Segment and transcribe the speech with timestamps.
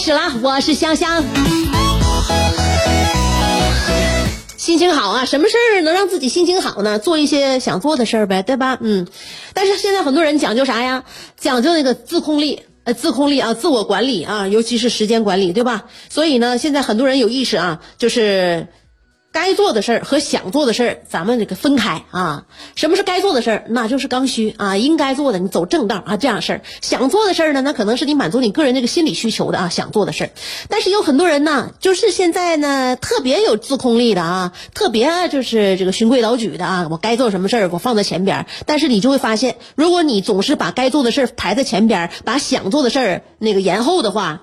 [0.00, 1.22] 开始了，我是香香。
[4.56, 6.98] 心情好啊，什么事儿能让自己心情好呢？
[6.98, 8.78] 做一些想做的事儿呗，对吧？
[8.80, 9.06] 嗯，
[9.52, 11.04] 但是现在很多人讲究啥呀？
[11.36, 15.84] 讲究那个自控力，呃，自控力啊，自我管理啊，尤其是时间管理，对吧？
[16.08, 18.68] 所以呢，现在很多人有意识啊，就是。
[19.32, 22.44] 该做的事儿和想做的事儿，咱们这个分开啊。
[22.74, 23.64] 什么是该做的事儿？
[23.68, 26.62] 那就是刚需啊，应该做的，你走正道啊，这样事儿。
[26.80, 30.30] 想做的事儿呢，那可能是你满足你个人这个心理需求的啊，想做的事儿。
[30.68, 36.88] 但是有很多人呢，就是现在呢，特别有自控力的啊，特别就是这个循规蹈矩的啊。
[36.90, 38.46] 我该做什么事儿，我放在前边。
[38.66, 44.42] 但是你就会发现，如果你总是把该做的事儿排在前边，把想做的事儿那个延后的话，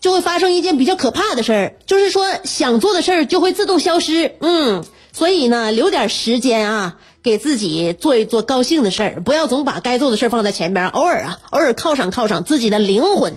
[0.00, 4.36] 就会发生一件比较可怕的事儿，就是说想做的事儿就会自动消失。
[4.40, 13.34] 嗯，所以呢，留点时间啊，给自己做一做高兴的事儿，不要总把该做的事儿放在前边，偶尔啊，偶尔犒赏犒赏自己的灵魂。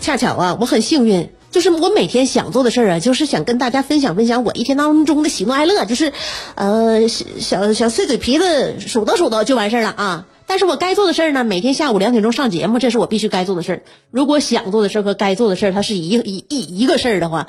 [0.00, 6.12] 恰巧啊，我很幸运，就是我每天想做的事儿啊，就是想跟大家分享分享我一天当中的喜怒哀乐，就是，
[6.54, 10.26] 呃，小小碎嘴皮子数叨数叨就完事儿了啊。
[10.46, 13.82] 但是我该做的事儿呢，每天下午两点钟上节目，这是我必须该做的事儿。
[14.10, 17.48] 如果想做的事儿和该做的事儿，它是一一一一个事儿的话，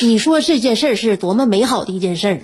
[0.00, 2.40] 你说这件事儿是多么美好的一件事儿。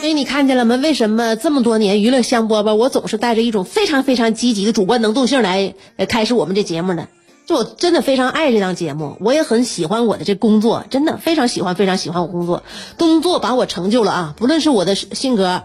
[0.00, 0.76] 所以你看见了吗？
[0.76, 5.74] 为什么这么多年娱乐香饽饽，我总是带着一种非常非常积极的主观能动性来
[6.08, 7.08] 开始我们这节目呢？
[7.46, 12.62] 就我真的非常爱这档节目，我也很喜欢我的这工作，真的非常喜欢非常喜欢我工作，
[12.98, 14.34] 工作把我成就了啊！
[14.36, 15.62] 不论是我的性格。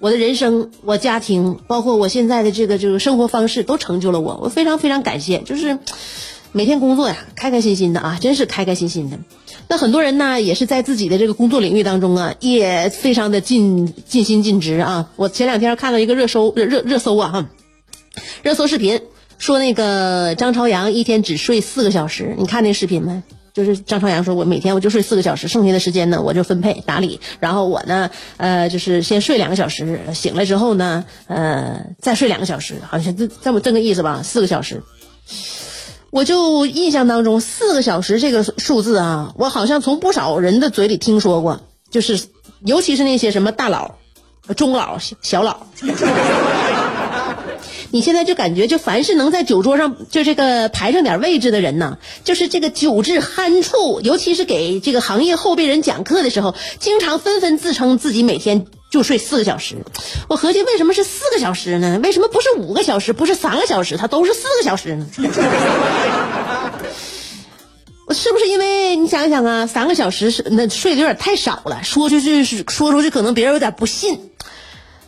[0.00, 4.38] 我的人生，我家庭，包括我现在的这个这个生活方式，都成就了我。
[4.42, 5.78] 我非常非常感谢，就是
[6.52, 9.18] 每天工作呀，开开心心的啊，真是开开心心的。
[9.66, 15.10] 那很多人呢，也是在自己的这个工作领域当中啊，也非常的尽尽心尽职啊。
[15.16, 17.46] 我前两天看到一个热搜热热热搜啊哈，
[18.42, 19.00] 热搜视频
[19.36, 23.22] 说那个张朝阳一天只睡四个小时，你看那视频没？
[23.58, 27.20] 就是张朝阳说，我每天我就睡四个小时，剩下的时间呢我就分配打理。
[27.40, 34.22] 然后我呢，呃，就是先睡两个小时，醒了之后呢，呃，再睡两个小时，好像这这么这个意思吧？
[34.22, 34.84] 四个小时。
[36.10, 42.28] 我就印象当中，四个小时这个数字啊，我好像从不少人的嘴里听说过，就是
[42.64, 43.96] 尤其是那些什么大佬、
[44.56, 45.66] 中老、小老。
[47.90, 59.76] 你现在就感觉，就凡是能在酒桌上就这个排上点位置的人呢，就是这个酒至酣处，尤其是给这个行业后辈人讲课的时候，经常纷纷自称自己每天就睡四个小时。
[60.28, 61.98] 我合计为什么是四个小时呢？
[62.02, 63.96] 为什么不是五个小时，不是三个小时？
[63.96, 65.06] 它都是四个小时呢？
[68.06, 74.27] 我是不是因为你想一想啊，三个小时是那睡的有点太少了，说出去是说出去可能别人有点不信。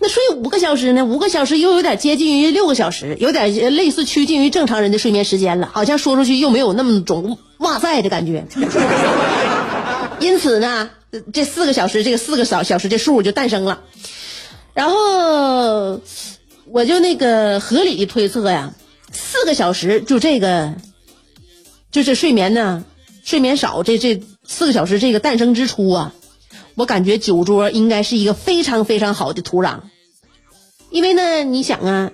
[0.02, 1.04] 那睡五个小时呢？
[1.04, 5.68] 五个小时又有点接近于六个小时，有点类似趋近于正常人的睡眠时间了。
[5.72, 8.46] 好像说出去又没有那么种哇塞的感觉。
[10.18, 10.90] 因此呢，
[11.34, 13.82] 这四个小时，这个四个小小时这数就诞生了。
[14.72, 16.00] 然后
[16.64, 18.72] 我就那个合理的推测呀，
[19.12, 20.76] 四个小时就这个，
[21.90, 22.84] 就是睡眠呢，
[23.22, 26.14] 睡眠少这这四个小时这个诞生之初啊。
[26.76, 29.80] 我感觉酒桌应该是一个非常非常好的土壤，
[30.90, 32.12] 因为呢，你想啊，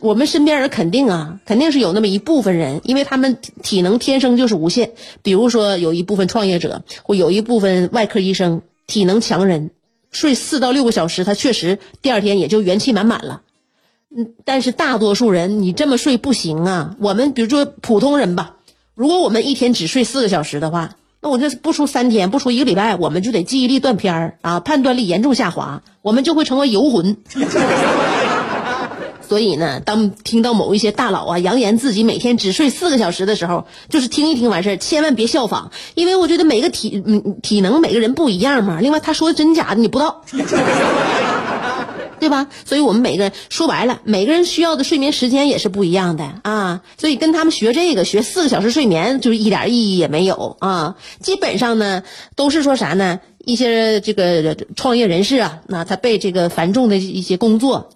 [0.00, 4.92] 我们身边人肯定啊，肯定是有那么一部分人，因为他们体能天生就是无限。
[5.22, 9.70] 比如说，有一部分创业者，或有一部分外科医生，体能强人，
[10.10, 13.42] 睡四到六个小时，他确实第二天也就元气满满了。
[14.14, 16.96] 嗯，但是大多数人，你这么睡不行啊。
[16.98, 18.56] 我们比如说普通人吧，
[18.94, 20.96] 如果我们一天只睡四个小时的话。
[21.22, 27.16] 那我这不出三天，不出一个礼拜，我们就得记忆力断片儿啊，判断力严重下滑，我们就会成为游魂。
[29.28, 38.80] 所以呢，当听到某一些大佬啊扬言自己每天只睡四个小时的时候，就是听一听完事儿，千万别效仿，因为我觉得每个体嗯体能每个人不一样嘛。
[38.80, 40.22] 另外，他说的真假的你不知道。
[42.22, 42.46] 对吧？
[42.64, 46.82] 所以我们每个人说白了，每个人需要的睡眠时间也是不一样的啊。
[46.96, 50.94] 所以跟他们学这个，学四个小时睡眠，就是一点意义也没有啊。
[51.18, 52.04] 基本上呢，
[52.36, 53.18] 都是说啥呢？
[53.44, 57.90] 一些这个创业人士啊，那他被这个繁重的一些工作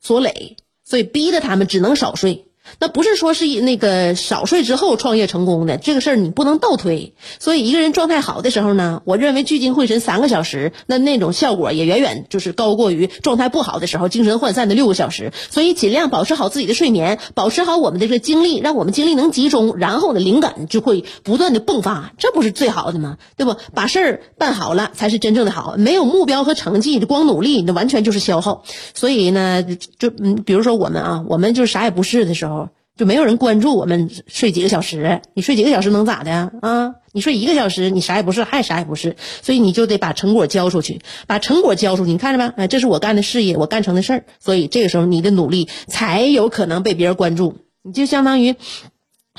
[0.00, 2.46] 所累，所以逼得他们只能少睡。
[2.78, 7.14] 那不是说是那个少睡之后创业成功的这个事儿，你不能倒推。
[7.38, 15.32] 所以一个人状态好的时候呢，我认为聚精会神三个小时，那那种效果也远远就是高过于状态不好的时候精神涣散的六个小时。
[15.50, 23.18] 所以尽量保持好自己的睡眠，保持好我们的这个精力，让我们精力能集中，然后呢灵感就会不断的迸发，这不是最好的吗？
[23.36, 23.56] 对不？
[23.74, 25.74] 把事儿办好了才是真正的好。
[25.76, 28.62] 没有目标和成绩，光努力那完全就是消耗。
[28.94, 29.64] 所以呢，
[29.98, 32.59] 就嗯，比如说我们啊，我们就是啥也不是的时候。
[33.00, 36.96] 就没有人关注我们睡几个小时，你睡几个小时能咋的啊？
[37.12, 42.12] 你睡一个小时，你啥也不是，还啥也不是，所以你就得把成果交出去，把成果交出去。
[42.12, 42.52] 你看着没？
[42.58, 44.24] 哎，这是我干的事业，我干成的事儿。
[44.38, 47.56] 所以这个时候你的努力才有可能被别人关注。
[47.82, 48.56] 你就相当于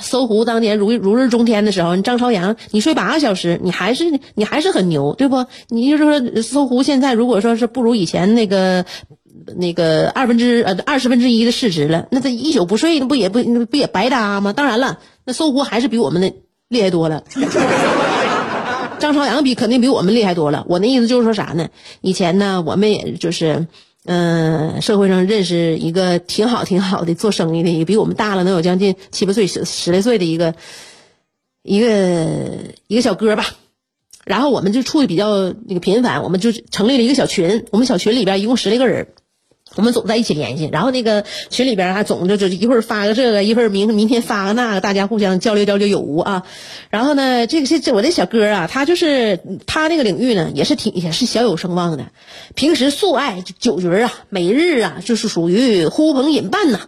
[0.02, 5.46] 搜狐当年如如日中天的时候，张朝阳，你睡八个小时，你还是你还是很牛，对不？
[5.70, 8.88] 你就是说搜狐现在如果说是不如以前那个。
[9.58, 14.54] 那个二分之呃二十分之一的市值了，那他一宿不睡，那不也不不也白搭吗？
[14.54, 16.34] 当然了，那搜狐还是比我们的
[16.68, 17.24] 厉害多了。
[19.00, 20.64] 张朝阳比肯定比我们厉害多了。
[20.70, 21.70] 我那意思就是说啥呢？
[22.02, 23.66] 以前呢，我们也就是，
[24.06, 30.54] 嗯，社会上认识一个挺好挺好的做生意的一个，比我们大了能有将近七八岁十十来岁的一个
[31.64, 32.48] 一个
[32.86, 33.46] 一个小哥吧。
[34.24, 37.66] 然后我们就处的比较那个频繁，我们就成立了一个小群。
[37.72, 39.08] 我们小群里边一共十来个人。
[39.76, 46.44] 我们总在一起联系，然后那个群里边还总就就一会儿发个这个，一会儿明明天发个那个，大家互相交流交流有无啊。
[46.90, 52.08] 然后呢，这个这这我这小哥啊，他就是他那个领域呢，也是挺也是小有声望的。
[52.54, 56.82] 平时素爱酒局啊，每日啊，就是属于呼朋引伴呐。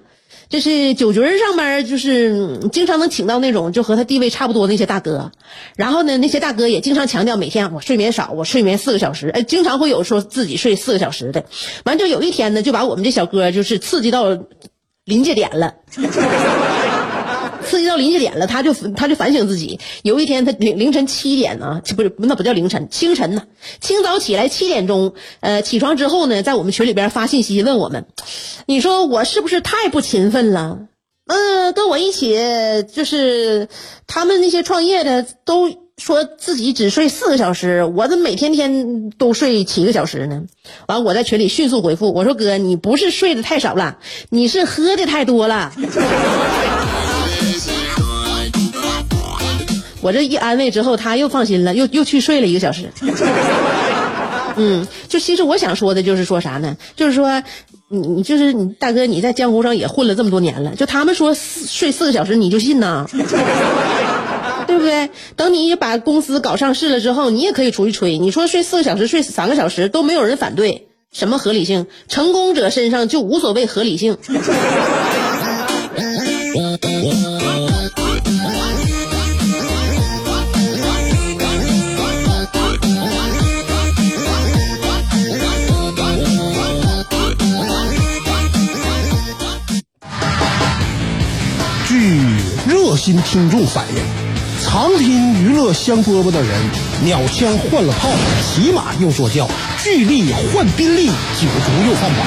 [0.54, 5.32] 就是酒局儿上面，就是经常能请到那种就和他地位差不多那些大哥，
[5.76, 11.44] 然后呢，那些大哥也经常强调每天我睡眠少，我睡眠四个小时，哎，经常会有说自己睡四个小时的，
[11.86, 14.38] 完就有一天呢，就把我们这小哥就是刺激到
[15.06, 15.74] 临界点了。
[17.63, 19.80] 刺激到临界点了，他就他就反省自己。
[20.04, 23.44] 有一天，他凌凌晨七点呢，不是那不叫凌晨，清晨呢，
[23.80, 28.06] 清早起来七点钟，呃，起床之后呢，在我们群里边发信息问我们，
[28.65, 30.80] 你说我是不是太不勤奋了？
[31.25, 32.38] 嗯，跟我一起
[32.94, 33.69] 就是
[34.07, 40.44] 他们那些创业的都说自己只睡四个小时，我怎么每天天都睡七个小时呢？
[40.88, 44.00] 完，我在群里迅速回复我说哥，你不是睡的太少了，
[44.30, 45.71] 你是喝的太多了。
[50.04, 52.92] 我这一安慰之后，他又放心了，又又去睡了一个小时。
[54.56, 56.78] 嗯，就其实我想说的就是说啥呢？
[56.96, 57.42] 就是说，
[57.88, 63.08] 你你就是你大哥，你在江湖上也混了这么多年了，就他们说睡四个小时，你就信呐？
[64.68, 65.10] 对不对？
[65.36, 68.20] 等你把公司搞上市了之后，你也可以出去吹。
[68.20, 71.88] 你说睡四个小时，睡三个小时都没有人反对，什么合理性？
[72.08, 74.18] 成功者身上就无所谓合理性。
[93.05, 94.01] 新听众反映，
[94.63, 96.50] 常听娱乐香饽饽的人，
[97.03, 98.07] 鸟枪换了炮，
[98.41, 99.45] 骑马又坐轿，
[99.77, 101.12] 巨力换宾利，酒
[101.65, 102.24] 足又饭饱，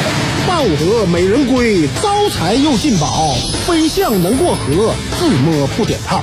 [0.47, 3.35] 抱得美人归，招财又进宝，
[3.67, 6.23] 飞象能过河，自摸不点炮。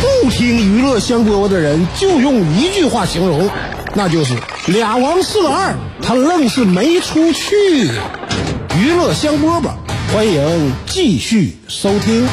[0.00, 3.46] 不听娱乐香饽饽的人，就用一句话形容，
[3.92, 4.34] 那就是
[4.68, 7.90] 俩王四个二，他愣是没出去。
[8.78, 9.68] 娱乐香饽饽，
[10.14, 12.26] 欢迎继续收听。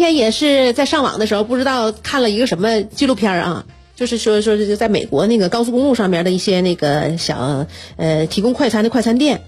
[0.00, 7.66] 天也是在上网的时候，不知道看了一个什么纪录片啊，就是说说是在美国那个高速公路上面的一些那个小
[7.96, 9.42] 呃提供快餐的快餐店，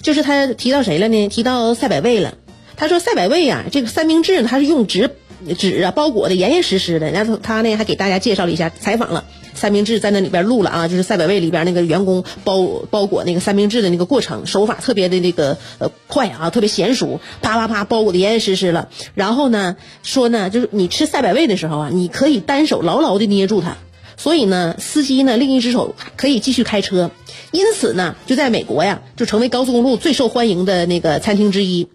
[0.00, 1.28] 就是他提到谁了呢？
[1.28, 2.38] 提到赛百味了。
[2.76, 5.10] 他说赛百味啊，这个三明治它是用纸
[5.58, 7.10] 纸啊包裹的严严实实的。
[7.10, 9.24] 然后他呢还给大家介绍了一下，采访了
[9.58, 18.88] 三明治在那里边录了啊，就是赛百味里边那个员工包包裹那个三明治的那个过程，手法特别的那个呃快啊，特别娴熟，啪啪啪包裹的严严实实了。
[19.14, 23.76] 然后呢说呢，就是你吃赛百味的时候啊，你可以单手牢牢的捏住它。
[24.16, 27.12] 所以呢，司机呢另一只手可以继续开车，
[27.52, 31.88] 因此呢，就在美国呀，就成为高速公路最受欢迎的那个餐厅之一。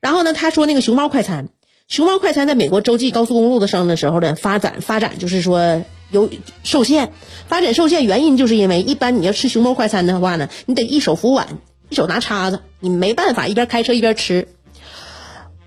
[0.00, 1.48] 然后呢，他说那个熊猫快餐，
[1.86, 6.28] 熊猫快餐在美国洲际高速公路的上的时候呢，发展发展就是说有
[6.62, 7.10] 受限，
[7.48, 11.46] 发展受限原因就是因为一般你要吃熊猫快餐的话呢，你得一手扶碗，
[11.88, 14.48] 一手拿叉子，你没办法一边开车一边吃。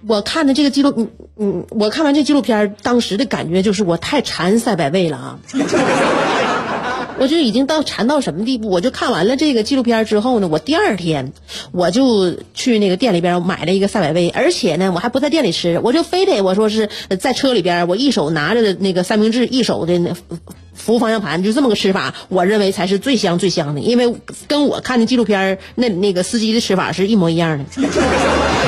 [0.07, 5.39] 我看的这个纪录，嗯嗯，我看完这纪录片当时的感觉就是我太馋赛百味了啊！
[7.19, 8.69] 我就已经到馋到什么地步？
[8.69, 11.33] 我就看完了这个纪录片之后呢，我第二天
[11.71, 20.15] 我就去那个店里边买了一个赛百味，而且呢，我还不在店里吃，我就非得我说是在车里边，我一手拿着那个三明治，一手的那
[20.73, 24.15] 扶方向盘，就这么个吃法，我认为才是最香最香的，因为
[24.47, 27.65] 跟我看的纪录片那那个司机的吃法是一模一样的。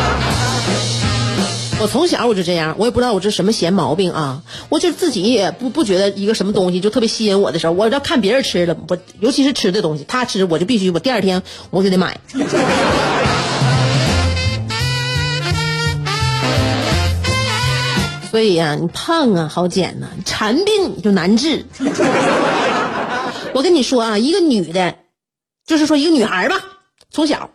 [1.82, 4.44] 我从小我就这样，我也不知道我这什么闲毛病啊！
[4.70, 12.20] 我就自己也不不觉得一个什么东西就特别吸引我的时候，我要看别人吃了，我尤其是吃的东西，他吃我就必须，我第二天我就得买。
[18.30, 21.66] 所以呀，你胖啊好减呐，馋病就难治。
[23.56, 24.98] 我跟你说啊，一个女的，
[25.66, 26.62] 就是说一个女孩吧，
[27.10, 27.50] 从小。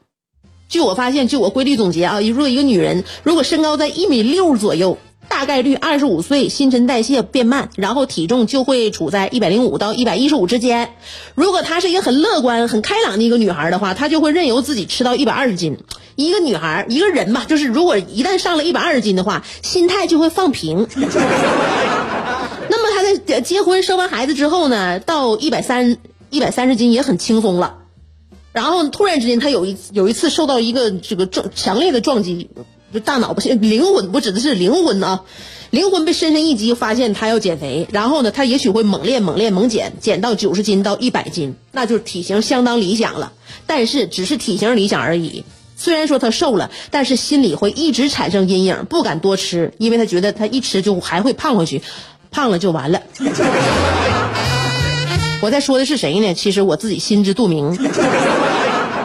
[0.69, 10.95] 据我发现，据我规律总结啊，如果一个女人如果身高在一米六左右，大概率二十五岁新陈代谢变慢，然后体重就会处在一百零五到一百一十五之间。
[11.35, 15.79] 如果她是一个很乐观、很开朗的一个女孩的话，她就会任由自己吃到一百二十斤。
[16.15, 20.87] 一个女孩，一个人吧，就是如果一旦上了一百二十斤的话，心态就会放平。
[22.69, 25.99] 那么她在结婚生完孩子之后呢，到一百三
[26.31, 27.79] 一百三十斤也很轻松了。
[28.57, 32.49] 然后突然之间，他有一有一次受到一个这个撞强烈的撞击，
[32.91, 35.25] 就大脑不行灵魂，我指的是灵魂啊，
[35.69, 43.35] 灵魂被深深一击，发现他要减肥，然后呢，他也许会猛练猛练猛减，减到九十斤到一百斤，那就是体型相当理想了。
[43.67, 45.45] 但是只是体型理想而已，
[45.77, 51.83] 虽然说他瘦了，但是心里会一直产生阴影，不敢多吃，因为他觉得他一吃就还会胖回去，
[52.31, 53.03] 胖了就完了。
[55.43, 56.33] 我在说的是谁呢？
[56.33, 57.77] 其实我自己心知肚明。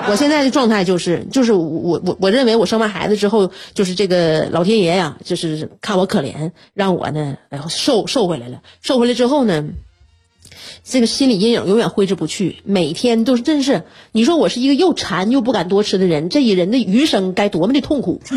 [0.10, 8.62] 我现在的状态就是，就是我我我认为我生完孩子之后，就是这个老天爷呀，就是看我可怜，让我呢，哎瘦瘦回来了。
[8.82, 9.66] 瘦回来之后呢，
[10.84, 13.84] 这个心理阴影永远挥之不去，每天都是真是。
[14.12, 18.22] 你说我是一个又馋又不敢多吃的人，这一人的余生该多么的痛苦。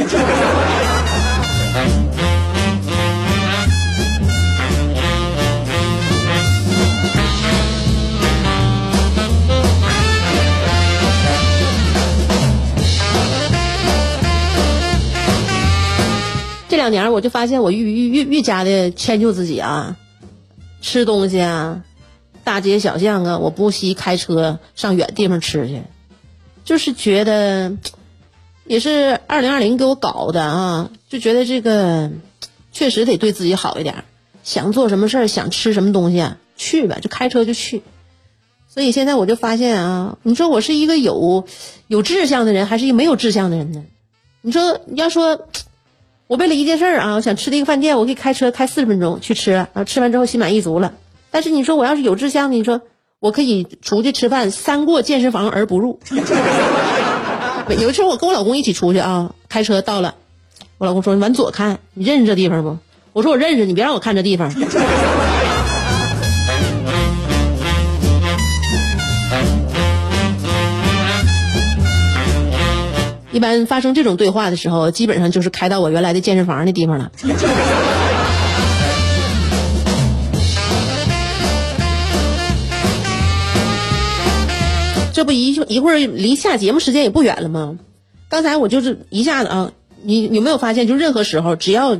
[16.74, 19.96] 这两年我就发现我愈愈愈愈加的迁就自己啊，
[20.82, 21.84] 吃东西啊，
[22.42, 25.82] 大街小巷啊，我不惜开车上远地方吃去，
[26.64, 27.76] 就是觉得
[28.66, 32.10] 也是二零二零给我搞的啊，就觉得这个
[32.72, 34.02] 确实得对自己好一点，
[34.42, 37.82] 想做什么事儿，想吃什么东西啊，去吧，就开车就去。
[38.68, 41.46] 所以现在我就发现啊，你说我是一个有
[41.86, 43.84] 有志向的人，还是一个没有志向的人呢？
[44.40, 45.46] 你说要说。
[46.26, 50.94] 我为了一件事儿啊，我想吃的一个饭店，我可以开车开四十分钟去吃，然后吃完之后心满意足了。
[51.30, 52.80] 但是你说我要是有志向，你说
[53.20, 56.00] 我可以出去吃饭，三过健身房而不入。
[57.78, 60.14] 有一次我跟我老公一起出去啊，开车到了，
[60.78, 62.78] 我老公说：“你往左看，你认识这地方不？”
[63.12, 64.50] 我说：“我认识，你别让我看这地方。”
[73.34, 77.10] 一般发生这种对话的时候，基本上就是开到我原来的健身房那地方了。
[85.12, 87.76] 这不一一会儿离下节目时间也不远了吗？
[88.28, 89.72] 刚才我就是一下子啊，
[90.04, 91.98] 你有没有发现，就任何时候，只要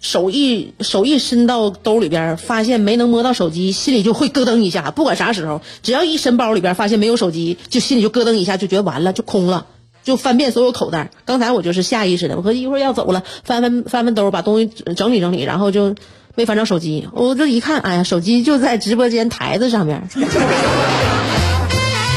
[0.00, 4.90] 手一手一伸到兜里边，发现没能摸到手机，心里就会咯噔一下。
[4.90, 9.66] 不管啥时候，只要一伸包里边，发现没有手机，就心里就咯噔一下，就觉得完了，就空了。
[10.02, 14.66] 就翻遍所有口袋，刚才我就是下意识的，我合计一会儿要走了，翻翻翻翻兜，把东西
[14.96, 15.94] 整理整理，然后就
[16.34, 17.08] 没翻着手机。
[17.12, 20.08] 我这一看，哎呀，手机就在直播间台子上面，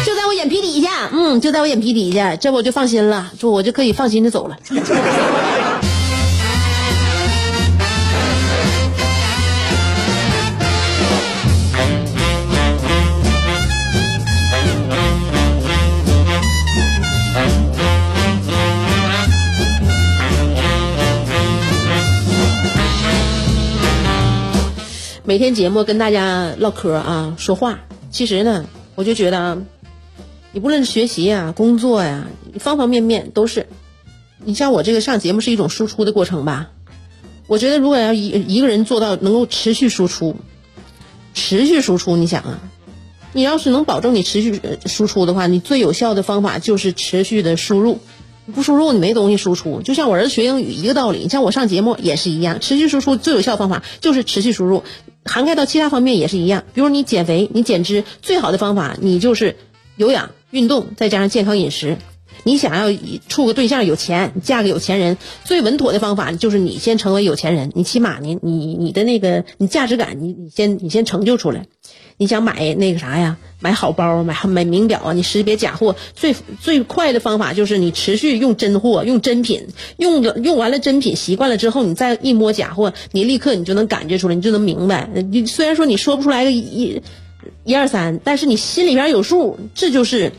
[0.06, 1.10] 就在我眼皮底下。
[1.12, 4.58] 嗯，就在我眼皮底下，这我就放心了，就我就可以放心的走了。
[25.26, 27.80] 每天节目跟大家唠嗑啊，说话，
[28.12, 28.66] 其实呢，
[28.96, 29.58] 我就觉得啊，
[30.52, 32.28] 你不论是学习呀、工作呀，
[32.60, 33.68] 方方面面都是。
[34.44, 36.72] 你像我这个上节目是一种输出的过程吧？
[37.48, 40.36] 我觉得如果要一一个人做到能够持续输出，
[41.34, 42.60] 持续输出，你想啊，
[43.32, 48.00] 你要是能保证你持续输出的话，你最有效的方法就是持续的输入。
[48.54, 51.20] 不输入你没东西输出，就像我儿子学英语一个道理。
[51.20, 54.84] 你像我上节目也是一样，持续输出最有效方法就是持续输入，
[55.26, 56.64] 涵盖到其他方面也是一样。
[56.74, 59.56] 比如你减肥、你减脂，最好的方法你就是
[59.96, 61.98] 有氧运动，再加上健康饮食。
[62.46, 62.98] 你想要
[63.30, 67.72] 处个对象有钱，嫁个有钱人，最稳妥的方法就是你先成为有钱人。
[67.74, 71.68] 你起码你你你的那个你价值感，你你先你先成就出来。
[72.18, 73.38] 你想买那个啥呀？
[73.60, 75.14] 买好包，买买名表啊！
[75.14, 85.10] 你识别假货最最快的方法就是你持续用真货，用真品，用了用完了真品习惯了之后，你再一摸假货，你立刻你就能感觉出来，你就能明白。
[85.32, 87.02] 你虽然说你说不出来个一
[87.64, 90.34] 一二三，但是你心里边有数，这就是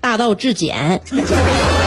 [0.00, 1.02] 大道至简。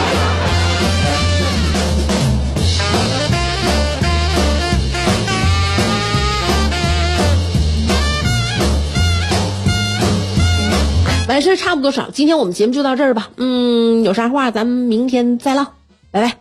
[11.32, 13.30] 完事差不多少，今天我们节目就到这儿吧。
[13.38, 15.64] 嗯，有啥话咱们明天再唠，
[16.10, 16.36] 拜拜。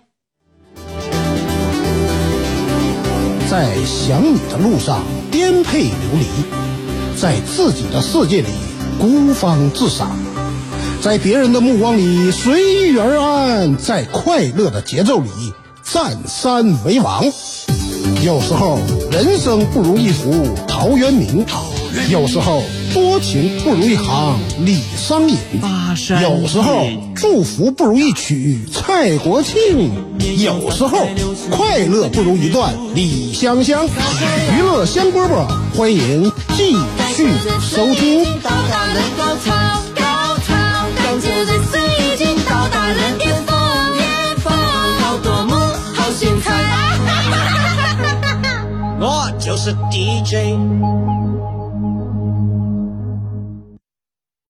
[3.49, 4.99] 在想你的路上
[5.31, 6.25] 颠沛流离，
[7.17, 8.49] 在自己的世界里
[8.99, 10.19] 孤芳自赏，
[10.99, 15.29] 在别人的目光里随遇而安，在快乐的节奏里
[15.83, 17.23] 占山为王。
[18.25, 18.77] 有时候
[19.09, 21.45] 人生不如一幅陶渊明，
[22.09, 22.61] 有时候。
[22.93, 25.37] 多情不如一行李商隐，
[26.21, 29.91] 有时候祝福不如一曲蔡国庆，
[30.37, 31.07] 有时候
[31.49, 33.85] 快乐不如一段李香香。
[33.85, 36.75] 娱乐香饽饽，欢迎继
[37.15, 37.29] 续
[37.61, 38.25] 收听。
[49.03, 51.60] 我就是 DJ。